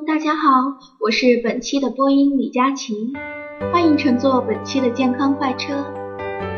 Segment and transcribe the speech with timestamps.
[0.00, 3.12] 大家好，我是本期的播音李佳琪，
[3.72, 5.72] 欢迎乘坐本期的健康快车。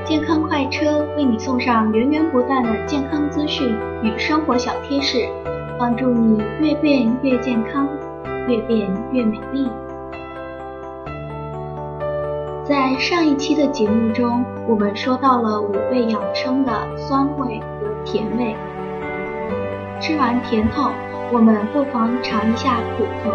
[0.06, 3.68] 健康快车为你送上源源不断的健康资讯
[4.02, 5.28] 与生活小贴士，
[5.78, 7.86] 帮助你越变越健康，
[8.48, 9.68] 越变越美丽。
[12.64, 18.56] 在上一期的节目中，我们说到了五味养生的酸味和甜味。
[20.00, 20.90] 吃完甜头，
[21.32, 23.30] 我们不妨尝一下苦头。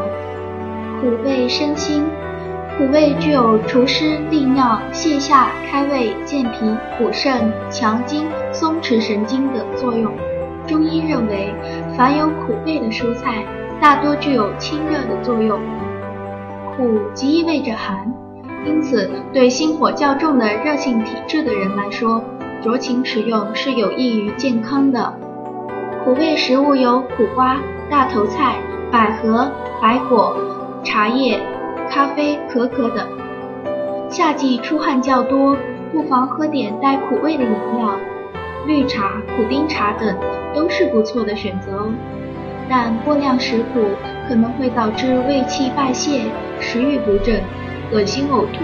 [1.00, 2.06] 苦味生辛。
[2.78, 10.11] 苦味具有除湿利尿、泻下、开胃、健脾、补肾、强筋、松弛神经等作用。
[10.66, 11.54] 中医认为，
[11.97, 13.43] 凡有苦味的蔬菜，
[13.80, 15.60] 大多具有清热的作用。
[16.75, 18.11] 苦即意味着寒，
[18.66, 22.24] 因此对心火较重的热性体质的人来说，
[22.64, 25.14] 酌情食用是有益于健康的。
[26.04, 28.55] 苦味食物有苦瓜、大头菜、
[28.91, 30.36] 百合、白果、
[30.83, 31.39] 茶叶。
[31.91, 33.05] 咖啡、可可等。
[34.09, 35.57] 夏季出汗较多，
[35.91, 37.99] 不妨喝点带苦味的饮料，
[38.66, 40.16] 绿茶、苦丁茶等
[40.55, 41.91] 都是不错的选择哦。
[42.69, 43.81] 但过量食苦
[44.27, 46.22] 可能会导致胃气败泄、
[46.61, 47.41] 食欲不振、
[47.91, 48.63] 恶心呕吐。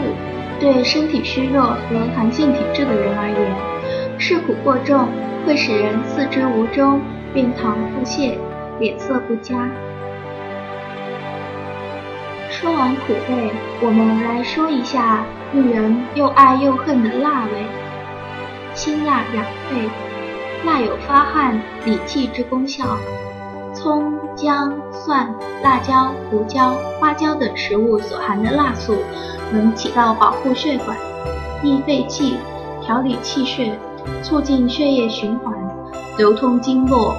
[0.59, 5.07] 对身体虚弱和寒性体质的人而言，嗜苦过重
[5.45, 7.01] 会使人四肢无中、
[7.33, 8.37] 便溏腹泻、
[8.79, 9.69] 脸色不佳。
[12.49, 17.65] 说完苦味，我们来说一下令人又爱又恨的辣味。
[18.73, 19.89] 辛辣养肺，
[20.65, 22.97] 辣有发汗理气之功效。
[23.73, 28.95] 葱、姜、蒜、辣椒、胡椒、花椒等食物所含的辣素，
[29.51, 30.97] 能起到保护血管、
[31.61, 32.37] 益肺气、
[32.81, 33.77] 调理气血、
[34.23, 35.53] 促进血液循环、
[36.17, 37.15] 流通经络、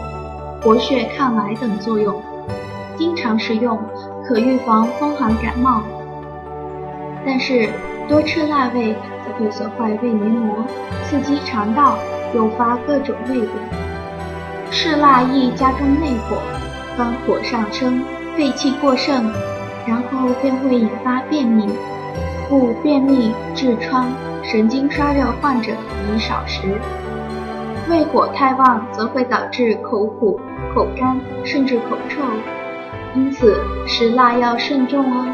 [0.62, 2.20] 活血抗癌等作用。
[2.96, 3.80] 经常食用。
[4.26, 5.80] 可预防风寒感冒，
[7.24, 7.70] 但是
[8.06, 10.54] 多吃辣味则会损坏胃黏膜，
[11.04, 11.96] 刺激肠道，
[12.34, 13.48] 诱发各种胃病。
[14.70, 16.36] 吃辣易加重内火，
[16.94, 18.04] 肝火上升，
[18.36, 19.32] 肺气过盛，
[19.86, 21.66] 然后便会引发便秘。
[22.50, 24.08] 故便秘、痔疮、
[24.42, 26.78] 神经衰弱患者宜少食。
[27.88, 30.38] 胃火太旺则会导致口苦、
[30.74, 32.20] 口干，甚至口臭。
[33.16, 33.56] 因此，
[33.86, 35.26] 食辣要慎重哦。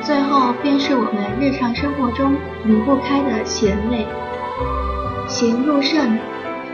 [0.00, 4.06] 最后便是我们日常生活中离不开的咸味。
[5.28, 6.18] 咸入肾，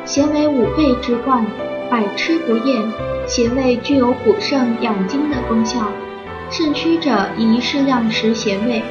[0.05, 1.45] 咸为五味之冠，
[1.91, 2.83] 百吃不厌。
[3.27, 5.81] 咸味具有补肾养精的功效，
[6.51, 8.83] 肾虚者宜适量食咸味。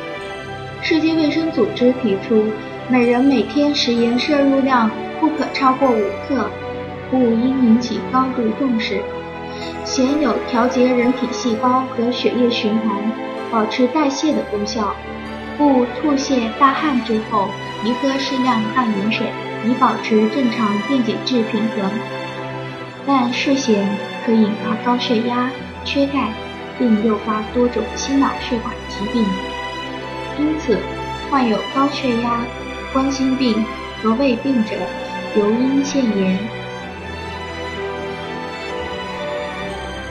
[0.81, 2.45] 世界卫生组织提出，
[2.91, 4.89] 每人每天食盐摄入量
[5.19, 6.49] 不可超过五克，
[7.11, 8.99] 故应引起高度重视。
[9.85, 12.89] 咸有调节人体细胞和血液循环、
[13.51, 14.95] 保持代谢的功效，
[15.55, 17.47] 故吐泻大汗之后
[17.85, 19.27] 宜喝适量淡盐水，
[19.67, 21.91] 以保持正常电解质平衡。
[23.05, 23.87] 但嗜咸
[24.25, 25.51] 可引发高血压、
[25.85, 26.31] 缺钙，
[26.79, 29.23] 并诱发多种心脑血管疾病。
[30.39, 30.75] 因此，
[31.29, 32.39] 患有高血压、
[32.91, 33.63] 冠心病
[34.01, 34.71] 和胃病者，
[35.35, 36.39] 尤应限盐。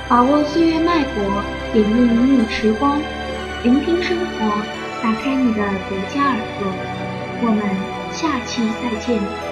[0.09, 3.01] 把握岁月脉搏，点映明日时光，
[3.65, 4.63] 聆听生活，
[5.03, 6.73] 打开你的独家耳朵。
[7.43, 7.61] 我们
[8.13, 9.48] 下期再见。